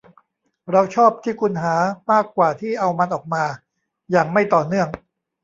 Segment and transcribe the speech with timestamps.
[0.71, 1.75] เราชอบที่คุณหา
[2.11, 3.43] มากกว่าที่เอามันออกมา
[4.11, 4.87] อย่างไม่ต่อเนื่อง